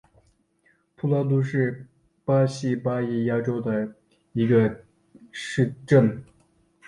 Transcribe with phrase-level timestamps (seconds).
[0.95, 1.85] 普拉杜是
[2.25, 3.93] 巴西巴伊亚州的
[4.33, 4.83] 一个
[5.31, 6.23] 市镇。